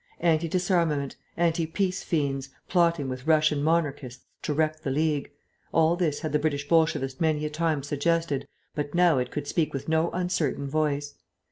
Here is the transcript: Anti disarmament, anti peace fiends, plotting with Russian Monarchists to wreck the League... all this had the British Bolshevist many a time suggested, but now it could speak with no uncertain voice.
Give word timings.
Anti 0.21 0.47
disarmament, 0.47 1.15
anti 1.37 1.67
peace 1.67 2.01
fiends, 2.01 2.49
plotting 2.67 3.07
with 3.07 3.27
Russian 3.27 3.61
Monarchists 3.61 4.25
to 4.41 4.51
wreck 4.51 4.79
the 4.81 4.89
League... 4.89 5.29
all 5.71 5.95
this 5.95 6.21
had 6.21 6.31
the 6.31 6.39
British 6.39 6.67
Bolshevist 6.67 7.21
many 7.21 7.45
a 7.45 7.51
time 7.51 7.83
suggested, 7.83 8.47
but 8.73 8.95
now 8.95 9.19
it 9.19 9.29
could 9.29 9.45
speak 9.45 9.75
with 9.75 9.87
no 9.87 10.09
uncertain 10.09 10.67
voice. 10.67 11.13